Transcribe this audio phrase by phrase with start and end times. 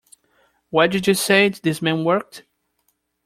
[0.71, 2.41] Where did you say this man worked?